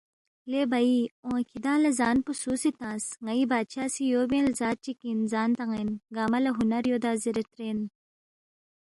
[0.51, 0.89] لے بھئی
[1.23, 4.99] اون٘ا کِھدانگ لہ زان پو سُو سی تنگس؟ ن٘ئی بادشاہ سی یو بین لزا چِک
[5.07, 7.79] اِن زان تان٘ین گنگمہ لہ ہُنر یودا زیرے ترین